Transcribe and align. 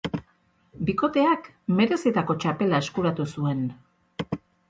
Bikoteak 0.87 1.49
merezitako 1.81 2.37
txapela 2.45 2.81
eskuratu 2.85 3.27
zuen. 3.35 3.61